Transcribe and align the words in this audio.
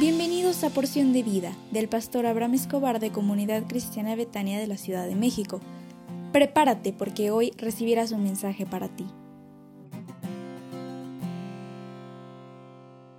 Bienvenidos 0.00 0.64
a 0.64 0.70
Porción 0.70 1.12
de 1.12 1.22
Vida 1.22 1.54
del 1.72 1.86
pastor 1.86 2.24
Abraham 2.24 2.54
Escobar 2.54 3.00
de 3.00 3.12
Comunidad 3.12 3.64
Cristiana 3.68 4.16
Betania 4.16 4.58
de 4.58 4.66
la 4.66 4.78
Ciudad 4.78 5.06
de 5.06 5.14
México. 5.14 5.60
Prepárate 6.32 6.94
porque 6.94 7.30
hoy 7.30 7.52
recibirás 7.58 8.10
un 8.10 8.22
mensaje 8.22 8.64
para 8.64 8.88
ti. 8.88 9.06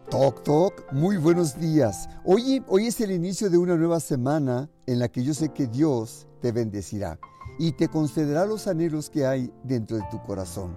Toc, 0.10 0.42
toc, 0.42 0.92
muy 0.92 1.18
buenos 1.18 1.60
días. 1.60 2.10
Hoy, 2.26 2.64
hoy 2.68 2.88
es 2.88 3.00
el 3.00 3.12
inicio 3.12 3.52
de 3.52 3.60
una 3.60 3.76
nueva 3.76 4.00
semana 4.00 4.68
en 4.88 4.98
la 4.98 5.08
que 5.08 5.24
yo 5.24 5.36
sé 5.36 5.50
que 5.50 5.68
Dios 5.68 6.26
te 6.42 6.52
bendecirá 6.52 7.20
y 7.60 7.74
te 7.74 7.90
concederá 7.90 8.48
los 8.48 8.66
anhelos 8.66 9.12
que 9.12 9.28
hay 9.28 9.54
dentro 9.64 9.98
de 9.98 10.04
tu 10.10 10.20
corazón. 10.24 10.74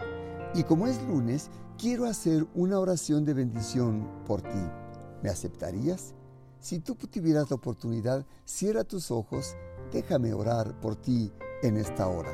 Y 0.55 0.65
como 0.65 0.87
es 0.87 1.03
lunes, 1.05 1.49
quiero 1.79 2.05
hacer 2.05 2.47
una 2.55 2.79
oración 2.79 3.25
de 3.25 3.33
bendición 3.33 4.07
por 4.27 4.43
ti. 4.43 4.84
¿Me 5.25 5.31
aceptarías? 5.31 6.15
Si 6.61 6.81
tú 6.81 6.95
tuvieras 6.95 7.49
la 7.49 7.57
oportunidad, 7.57 8.27
cierra 8.45 8.85
tus 8.85 9.11
ojos, 9.11 9.57
déjame 9.91 10.35
orar 10.35 10.79
por 10.81 10.97
ti 10.97 11.33
en 11.63 11.79
esta 11.79 12.07
hora. 12.09 12.31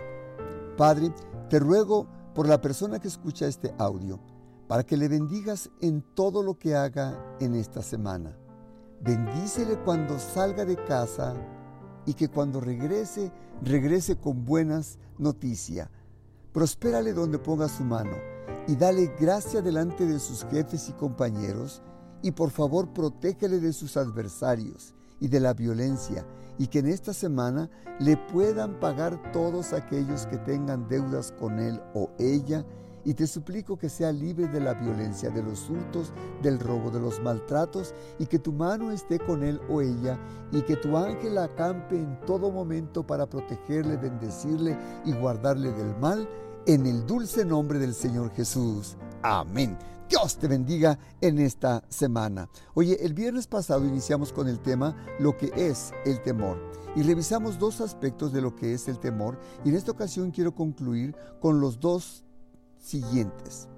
Padre, 0.76 1.12
te 1.48 1.60
ruego 1.60 2.08
por 2.34 2.48
la 2.48 2.60
persona 2.60 2.98
que 2.98 3.06
escucha 3.06 3.46
este 3.46 3.72
audio, 3.78 4.18
para 4.66 4.82
que 4.82 4.96
le 4.96 5.06
bendigas 5.06 5.70
en 5.80 6.02
todo 6.14 6.42
lo 6.42 6.58
que 6.58 6.74
haga 6.74 7.36
en 7.38 7.54
esta 7.54 7.80
semana. 7.80 8.36
Bendícele 9.00 9.78
cuando 9.84 10.18
salga 10.18 10.64
de 10.64 10.74
casa 10.74 11.34
y 12.06 12.14
que 12.14 12.26
cuando 12.26 12.60
regrese, 12.60 13.30
regrese 13.62 14.16
con 14.16 14.44
buenas 14.44 14.98
noticias 15.16 15.88
Prospérale 16.52 17.12
donde 17.12 17.38
ponga 17.38 17.68
su 17.68 17.84
mano 17.84 18.16
y 18.66 18.74
dale 18.74 19.14
gracia 19.20 19.62
delante 19.62 20.04
de 20.04 20.18
sus 20.18 20.44
jefes 20.46 20.88
y 20.88 20.92
compañeros 20.94 21.80
y 22.22 22.32
por 22.32 22.50
favor 22.50 22.92
protégele 22.92 23.60
de 23.60 23.72
sus 23.72 23.96
adversarios 23.96 24.94
y 25.20 25.28
de 25.28 25.40
la 25.40 25.54
violencia 25.54 26.26
y 26.58 26.66
que 26.66 26.80
en 26.80 26.86
esta 26.88 27.14
semana 27.14 27.70
le 27.98 28.16
puedan 28.16 28.78
pagar 28.80 29.32
todos 29.32 29.72
aquellos 29.72 30.26
que 30.26 30.36
tengan 30.38 30.88
deudas 30.88 31.32
con 31.32 31.58
él 31.58 31.80
o 31.94 32.10
ella 32.18 32.64
y 33.04 33.14
te 33.14 33.26
suplico 33.26 33.78
que 33.78 33.88
sea 33.88 34.12
libre 34.12 34.46
de 34.48 34.60
la 34.60 34.74
violencia, 34.74 35.30
de 35.30 35.42
los 35.42 35.68
hurtos, 35.70 36.12
del 36.42 36.58
robo, 36.58 36.90
de 36.90 37.00
los 37.00 37.20
maltratos, 37.22 37.94
y 38.18 38.26
que 38.26 38.38
tu 38.38 38.52
mano 38.52 38.90
esté 38.90 39.18
con 39.18 39.42
él 39.42 39.60
o 39.68 39.80
ella, 39.80 40.18
y 40.52 40.62
que 40.62 40.76
tu 40.76 40.96
ángel 40.96 41.38
acampe 41.38 41.96
en 41.96 42.20
todo 42.26 42.50
momento 42.50 43.06
para 43.06 43.26
protegerle, 43.26 43.96
bendecirle 43.96 44.76
y 45.04 45.12
guardarle 45.12 45.72
del 45.72 45.96
mal, 45.96 46.28
en 46.66 46.86
el 46.86 47.06
dulce 47.06 47.44
nombre 47.44 47.78
del 47.78 47.94
Señor 47.94 48.30
Jesús. 48.32 48.96
Amén. 49.22 49.76
Dios 50.08 50.38
te 50.38 50.48
bendiga 50.48 50.98
en 51.20 51.38
esta 51.38 51.84
semana. 51.88 52.48
Oye, 52.74 53.04
el 53.04 53.14
viernes 53.14 53.46
pasado 53.46 53.84
iniciamos 53.84 54.32
con 54.32 54.48
el 54.48 54.58
tema 54.58 54.96
lo 55.20 55.36
que 55.36 55.52
es 55.54 55.92
el 56.04 56.20
temor 56.22 56.58
y 56.96 57.02
revisamos 57.02 57.58
dos 57.58 57.80
aspectos 57.80 58.32
de 58.32 58.40
lo 58.40 58.56
que 58.56 58.74
es 58.74 58.88
el 58.88 58.98
temor 58.98 59.38
y 59.64 59.68
en 59.68 59.76
esta 59.76 59.92
ocasión 59.92 60.30
quiero 60.30 60.54
concluir 60.54 61.14
con 61.40 61.60
los 61.60 61.78
dos 61.78 62.24
siguientes. 62.78 63.68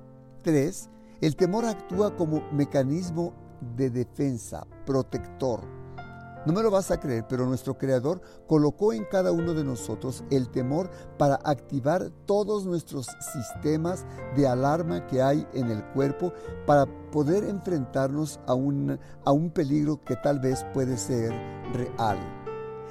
3. 0.43 0.89
El 1.21 1.37
temor 1.37 1.65
actúa 1.65 2.17
como 2.17 2.41
mecanismo 2.53 3.35
de 3.77 3.91
defensa, 3.91 4.67
protector. 4.87 5.82
No 6.45 6.53
me 6.53 6.63
lo 6.63 6.71
vas 6.71 6.91
a 6.91 6.99
creer, 6.99 7.25
pero 7.29 7.47
nuestro 7.47 7.79
Creador 7.79 8.21
colocó 8.49 8.93
en 8.93 9.05
cada 9.05 9.31
uno 9.31 9.55
de 9.55 9.63
nosotros 9.63 10.25
el 10.31 10.49
temor 10.49 10.91
para 11.17 11.37
activar 11.45 12.11
todos 12.27 12.67
nuestros 12.67 13.07
sistemas 13.33 14.05
de 14.37 14.49
alarma 14.49 15.07
que 15.07 15.23
hay 15.23 15.47
en 15.55 15.71
el 15.71 15.85
cuerpo 15.93 16.33
para 16.67 16.87
poder 17.13 17.45
enfrentarnos 17.45 18.41
a 18.47 18.55
un, 18.55 18.99
a 19.25 19.33
un 19.33 19.51
peligro 19.51 20.03
que 20.05 20.17
tal 20.17 20.41
vez 20.41 20.67
puede 20.75 20.97
ser 20.97 21.31
real. 21.73 22.42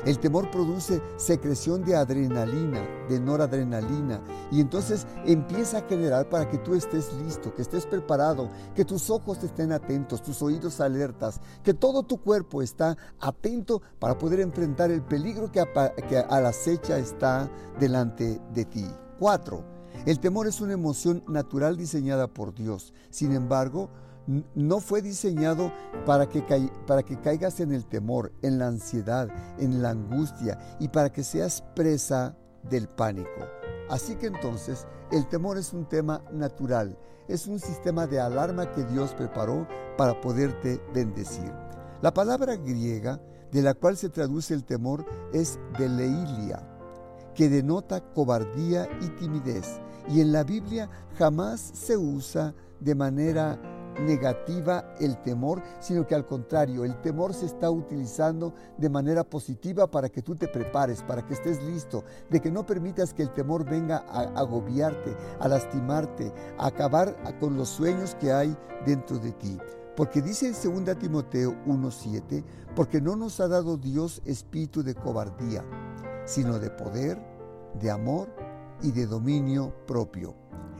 El 0.05 0.17
temor 0.17 0.49
produce 0.49 1.01
secreción 1.17 1.83
de 1.83 1.95
adrenalina, 1.95 2.81
de 3.07 3.19
noradrenalina, 3.19 4.19
y 4.51 4.59
entonces 4.59 5.05
empieza 5.25 5.77
a 5.77 5.87
generar 5.87 6.27
para 6.27 6.49
que 6.49 6.57
tú 6.57 6.73
estés 6.73 7.13
listo, 7.13 7.53
que 7.53 7.61
estés 7.61 7.85
preparado, 7.85 8.49
que 8.75 8.83
tus 8.83 9.11
ojos 9.11 9.43
estén 9.43 9.71
atentos, 9.71 10.23
tus 10.23 10.41
oídos 10.41 10.81
alertas, 10.81 11.39
que 11.63 11.75
todo 11.75 12.01
tu 12.01 12.17
cuerpo 12.17 12.63
está 12.63 12.97
atento 13.19 13.81
para 13.99 14.17
poder 14.17 14.39
enfrentar 14.39 14.89
el 14.89 15.03
peligro 15.03 15.51
que 15.51 15.59
a, 15.59 16.41
la 16.41 16.49
acecha 16.49 16.97
está 16.97 17.49
delante 17.79 18.41
de 18.53 18.65
ti. 18.65 18.85
4. 19.19 19.63
El 20.07 20.19
temor 20.19 20.47
es 20.47 20.61
una 20.61 20.73
emoción 20.73 21.23
natural 21.27 21.77
diseñada 21.77 22.27
por 22.27 22.55
Dios. 22.55 22.91
Sin 23.11 23.33
embargo, 23.33 23.89
no 24.27 24.79
fue 24.79 25.01
diseñado 25.01 25.71
para 26.05 26.27
que, 26.27 26.45
caigas 27.21 27.59
en 27.59 27.73
el 27.73 27.85
temor, 27.85 28.31
en 28.41 28.59
la 28.59 28.67
ansiedad, 28.67 29.29
en 29.57 29.81
la 29.81 29.91
angustia 29.91 30.59
y 30.79 30.87
para 30.87 31.11
que 31.11 31.23
seas 31.23 31.63
presa 31.75 32.35
del 32.69 32.87
pánico. 32.87 33.29
Así 33.89 34.15
que 34.15 34.27
entonces 34.27 34.87
el 35.11 35.27
temor 35.27 35.57
es 35.57 35.73
un 35.73 35.85
tema 35.85 36.21
natural, 36.31 36.97
es 37.27 37.47
un 37.47 37.59
sistema 37.59 38.07
de 38.07 38.19
alarma 38.19 38.71
que 38.71 38.83
Dios 38.85 39.13
preparó 39.13 39.67
para 39.97 40.19
poderte 40.21 40.81
bendecir. 40.93 41.51
La 42.01 42.13
palabra 42.13 42.55
griega 42.55 43.19
de 43.51 43.61
la 43.61 43.73
cual 43.73 43.97
se 43.97 44.09
traduce 44.09 44.53
el 44.53 44.63
temor 44.63 45.05
es 45.33 45.59
deleilia, 45.77 46.67
que 47.35 47.49
denota 47.49 48.01
cobardía 48.13 48.87
y 49.01 49.09
timidez, 49.09 49.79
y 50.09 50.21
en 50.21 50.31
la 50.31 50.43
Biblia 50.43 50.89
jamás 51.17 51.59
se 51.59 51.97
usa 51.97 52.55
de 52.79 52.95
manera 52.95 53.59
negativa 54.01 54.93
el 54.99 55.21
temor, 55.21 55.61
sino 55.79 56.05
que 56.05 56.15
al 56.15 56.25
contrario, 56.25 56.83
el 56.83 56.99
temor 57.01 57.33
se 57.33 57.45
está 57.45 57.69
utilizando 57.69 58.53
de 58.77 58.89
manera 58.89 59.23
positiva 59.23 59.89
para 59.89 60.09
que 60.09 60.21
tú 60.21 60.35
te 60.35 60.47
prepares, 60.47 61.01
para 61.03 61.25
que 61.25 61.33
estés 61.33 61.61
listo, 61.63 62.03
de 62.29 62.39
que 62.41 62.51
no 62.51 62.65
permitas 62.65 63.13
que 63.13 63.23
el 63.23 63.31
temor 63.31 63.63
venga 63.63 64.05
a 64.09 64.21
agobiarte, 64.39 65.15
a 65.39 65.47
lastimarte, 65.47 66.33
a 66.57 66.67
acabar 66.67 67.15
con 67.39 67.57
los 67.57 67.69
sueños 67.69 68.15
que 68.15 68.31
hay 68.31 68.55
dentro 68.85 69.17
de 69.17 69.31
ti. 69.33 69.57
Porque 69.95 70.21
dice 70.21 70.47
en 70.47 70.85
2 70.85 70.97
Timoteo 70.97 71.55
1:7, 71.65 72.43
porque 72.75 73.01
no 73.01 73.15
nos 73.15 73.39
ha 73.39 73.47
dado 73.47 73.77
Dios 73.77 74.21
espíritu 74.25 74.83
de 74.83 74.95
cobardía, 74.95 75.63
sino 76.25 76.59
de 76.59 76.69
poder, 76.69 77.21
de 77.79 77.91
amor 77.91 78.29
y 78.81 78.91
de 78.91 79.05
dominio 79.05 79.73
propio. 79.85 80.33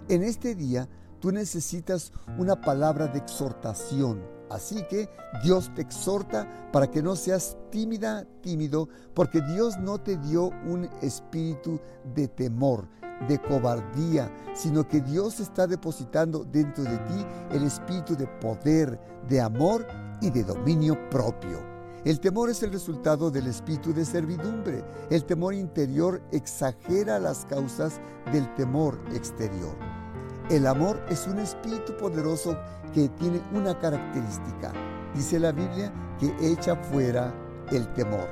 En 0.07 0.23
este 0.23 0.55
día 0.55 0.87
tú 1.21 1.31
necesitas 1.31 2.11
una 2.37 2.59
palabra 2.59 3.07
de 3.07 3.19
exhortación. 3.19 4.21
Así 4.49 4.83
que 4.89 5.09
Dios 5.43 5.71
te 5.73 5.81
exhorta 5.81 6.45
para 6.73 6.91
que 6.91 7.01
no 7.01 7.15
seas 7.15 7.55
tímida, 7.69 8.25
tímido, 8.41 8.89
porque 9.13 9.39
Dios 9.41 9.77
no 9.79 9.97
te 9.97 10.17
dio 10.17 10.47
un 10.65 10.89
espíritu 11.01 11.79
de 12.13 12.27
temor, 12.27 12.85
de 13.29 13.39
cobardía, 13.39 14.29
sino 14.53 14.85
que 14.85 14.99
Dios 14.99 15.39
está 15.39 15.67
depositando 15.67 16.43
dentro 16.43 16.83
de 16.83 16.97
ti 16.97 17.25
el 17.51 17.63
espíritu 17.63 18.17
de 18.17 18.27
poder, 18.27 18.99
de 19.29 19.39
amor 19.39 19.87
y 20.19 20.29
de 20.31 20.43
dominio 20.43 20.97
propio. 21.09 21.71
El 22.03 22.19
temor 22.19 22.49
es 22.49 22.63
el 22.63 22.73
resultado 22.73 23.29
del 23.29 23.45
espíritu 23.47 23.93
de 23.93 24.03
servidumbre. 24.03 24.83
El 25.11 25.23
temor 25.23 25.53
interior 25.53 26.21
exagera 26.31 27.19
las 27.19 27.45
causas 27.45 28.01
del 28.33 28.53
temor 28.55 28.99
exterior. 29.13 30.00
El 30.51 30.67
amor 30.67 31.01
es 31.07 31.28
un 31.28 31.39
espíritu 31.39 31.95
poderoso 31.95 32.57
que 32.94 33.07
tiene 33.07 33.41
una 33.53 33.79
característica. 33.79 34.73
Dice 35.16 35.39
la 35.39 35.53
Biblia 35.53 35.94
que 36.19 36.35
echa 36.41 36.75
fuera 36.75 37.34
el 37.72 37.88
temor. 37.94 38.28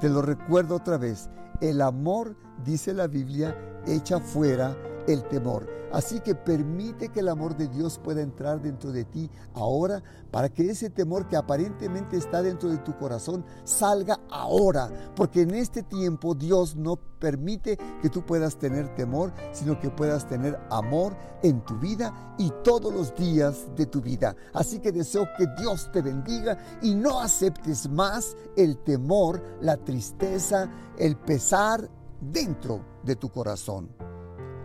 Te 0.00 0.08
lo 0.08 0.22
recuerdo 0.22 0.76
otra 0.76 0.96
vez. 0.96 1.28
El 1.60 1.82
amor, 1.82 2.34
dice 2.64 2.94
la 2.94 3.08
Biblia, 3.08 3.54
echa 3.86 4.20
fuera 4.20 4.74
el 5.06 5.24
temor. 5.24 5.80
Así 5.92 6.20
que 6.20 6.34
permite 6.34 7.08
que 7.08 7.20
el 7.20 7.28
amor 7.28 7.56
de 7.56 7.66
Dios 7.66 7.98
pueda 7.98 8.22
entrar 8.22 8.62
dentro 8.62 8.92
de 8.92 9.04
ti 9.04 9.28
ahora 9.54 10.02
para 10.30 10.48
que 10.48 10.70
ese 10.70 10.88
temor 10.88 11.26
que 11.26 11.36
aparentemente 11.36 12.16
está 12.16 12.42
dentro 12.42 12.68
de 12.68 12.78
tu 12.78 12.96
corazón 12.96 13.44
salga 13.64 14.20
ahora. 14.30 15.12
Porque 15.16 15.42
en 15.42 15.54
este 15.54 15.82
tiempo 15.82 16.34
Dios 16.34 16.76
no 16.76 16.96
permite 16.96 17.76
que 18.00 18.08
tú 18.08 18.24
puedas 18.24 18.56
tener 18.56 18.94
temor, 18.94 19.32
sino 19.52 19.80
que 19.80 19.90
puedas 19.90 20.28
tener 20.28 20.58
amor 20.70 21.16
en 21.42 21.60
tu 21.64 21.76
vida 21.78 22.34
y 22.38 22.52
todos 22.62 22.94
los 22.94 23.14
días 23.16 23.66
de 23.76 23.86
tu 23.86 24.00
vida. 24.00 24.36
Así 24.54 24.78
que 24.78 24.92
deseo 24.92 25.26
que 25.36 25.46
Dios 25.58 25.90
te 25.92 26.02
bendiga 26.02 26.56
y 26.82 26.94
no 26.94 27.20
aceptes 27.20 27.90
más 27.90 28.36
el 28.56 28.78
temor, 28.78 29.42
la 29.60 29.76
tristeza, 29.76 30.70
el 30.96 31.16
pesar 31.16 31.90
dentro 32.20 32.80
de 33.02 33.16
tu 33.16 33.28
corazón. 33.30 34.09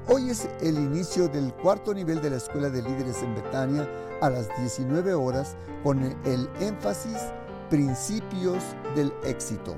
Hoy 0.08 0.30
es 0.30 0.48
el 0.62 0.76
inicio 0.76 1.28
del 1.28 1.52
cuarto 1.52 1.92
nivel 1.92 2.22
de 2.22 2.30
la 2.30 2.36
Escuela 2.36 2.70
de 2.70 2.84
Líderes 2.84 3.24
en 3.24 3.34
Betania 3.34 3.90
a 4.22 4.30
las 4.30 4.48
19 4.60 5.16
horas 5.16 5.56
con 5.84 6.04
el 6.04 6.48
énfasis 6.60 7.18
Principios 7.72 8.64
del 8.96 9.12
Éxito. 9.24 9.76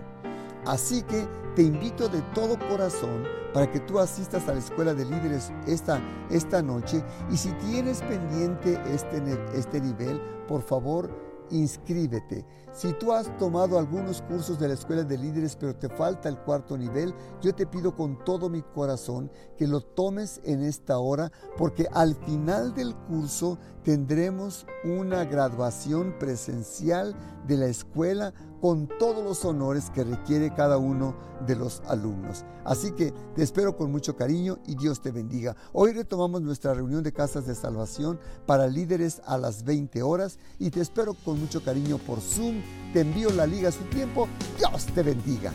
Así 0.65 1.01
que 1.03 1.25
te 1.55 1.61
invito 1.61 2.09
de 2.09 2.21
todo 2.33 2.59
corazón 2.67 3.23
para 3.53 3.71
que 3.71 3.79
tú 3.79 3.99
asistas 3.99 4.49
a 4.49 4.53
la 4.53 4.59
Escuela 4.59 4.93
de 4.93 5.05
Líderes 5.05 5.53
esta, 5.65 6.01
esta 6.29 6.61
noche 6.61 7.01
y 7.31 7.37
si 7.37 7.53
tienes 7.53 8.01
pendiente 8.01 8.77
este, 8.93 9.21
este 9.53 9.79
nivel, 9.79 10.19
por 10.45 10.61
favor 10.61 11.09
inscríbete. 11.51 12.45
Si 12.73 12.93
tú 12.93 13.11
has 13.11 13.35
tomado 13.37 13.79
algunos 13.79 14.21
cursos 14.21 14.59
de 14.59 14.67
la 14.67 14.75
escuela 14.75 15.03
de 15.03 15.17
líderes 15.17 15.55
pero 15.55 15.75
te 15.75 15.89
falta 15.89 16.29
el 16.29 16.37
cuarto 16.37 16.77
nivel, 16.77 17.13
yo 17.41 17.53
te 17.55 17.65
pido 17.65 17.95
con 17.95 18.23
todo 18.23 18.49
mi 18.49 18.61
corazón 18.61 19.31
que 19.57 19.67
lo 19.67 19.81
tomes 19.81 20.39
en 20.43 20.63
esta 20.63 20.99
hora 20.99 21.31
porque 21.57 21.87
al 21.91 22.15
final 22.15 22.73
del 22.73 22.95
curso 22.95 23.57
tendremos 23.83 24.67
una 24.83 25.25
graduación 25.25 26.15
presencial 26.19 27.15
de 27.47 27.57
la 27.57 27.67
escuela 27.67 28.33
con 28.61 28.87
todos 28.99 29.23
los 29.23 29.43
honores 29.45 29.89
que 29.89 30.03
requiere 30.03 30.53
cada 30.53 30.77
uno 30.77 31.15
de 31.45 31.55
los 31.55 31.81
alumnos. 31.87 32.45
Así 32.65 32.91
que 32.91 33.13
te 33.35 33.43
espero 33.43 33.75
con 33.77 33.91
mucho 33.91 34.15
cariño 34.15 34.57
y 34.65 34.75
Dios 34.75 35.01
te 35.01 35.11
bendiga. 35.11 35.55
Hoy 35.73 35.93
retomamos 35.93 36.41
nuestra 36.41 36.73
reunión 36.73 37.03
de 37.03 37.13
casas 37.13 37.45
de 37.45 37.55
salvación 37.55 38.19
para 38.45 38.67
líderes 38.67 39.21
a 39.25 39.37
las 39.37 39.63
20 39.63 40.01
horas 40.01 40.39
y 40.59 40.69
te 40.69 40.81
espero 40.81 41.13
con 41.13 41.39
mucho 41.39 41.63
cariño 41.63 41.97
por 41.97 42.19
Zoom. 42.19 42.61
Te 42.93 43.01
envío 43.01 43.29
la 43.31 43.45
liga 43.45 43.69
a 43.69 43.71
su 43.71 43.83
tiempo. 43.85 44.27
Dios 44.57 44.85
te 44.87 45.03
bendiga. 45.03 45.53